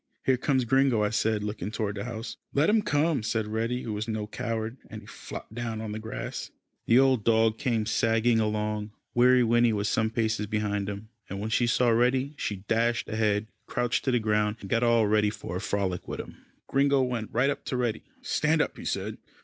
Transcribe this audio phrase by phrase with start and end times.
[0.25, 2.35] "Here comes Gringo," I said, looking toward the house.
[2.55, 5.99] "Let him come," said Reddy, who was no coward, and he flopped down on the
[5.99, 6.49] grass.
[6.87, 8.93] The old dog came sagging along.
[9.13, 13.45] Weary Winnie was some paces behind him, and when she saw Reddy she dashed ahead,
[13.67, 16.35] crouched to the ground, and got all ready for a frolic with him.
[16.65, 18.01] Gringo went right up to Reddy.
[18.23, 19.19] "Stand up," he said.